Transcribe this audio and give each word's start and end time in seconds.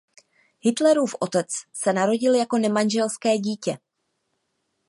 Hitlerův 0.59 1.15
otec 1.19 1.47
se 1.73 1.93
narodil 1.93 2.35
jako 2.35 2.57
nemanželské 2.57 3.37
dítě. 3.37 3.77